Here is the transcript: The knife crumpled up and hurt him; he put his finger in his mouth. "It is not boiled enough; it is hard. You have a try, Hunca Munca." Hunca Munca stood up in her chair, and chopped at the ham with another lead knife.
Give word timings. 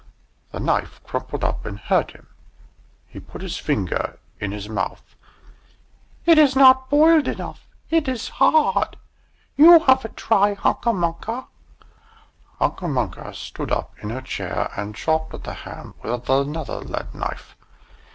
The 0.51 0.59
knife 0.59 0.99
crumpled 1.03 1.43
up 1.43 1.63
and 1.63 1.77
hurt 1.77 2.09
him; 2.09 2.25
he 3.07 3.19
put 3.19 3.43
his 3.43 3.57
finger 3.57 4.17
in 4.39 4.51
his 4.51 4.67
mouth. 4.67 5.15
"It 6.25 6.39
is 6.39 6.55
not 6.55 6.89
boiled 6.89 7.27
enough; 7.27 7.67
it 7.91 8.07
is 8.07 8.29
hard. 8.41 8.97
You 9.55 9.81
have 9.81 10.03
a 10.03 10.09
try, 10.09 10.55
Hunca 10.55 10.91
Munca." 10.91 11.45
Hunca 12.59 12.87
Munca 12.87 13.31
stood 13.35 13.71
up 13.71 13.93
in 14.01 14.09
her 14.09 14.21
chair, 14.21 14.71
and 14.75 14.95
chopped 14.95 15.35
at 15.35 15.43
the 15.43 15.53
ham 15.53 15.93
with 16.01 16.27
another 16.27 16.79
lead 16.79 17.13
knife. 17.13 17.55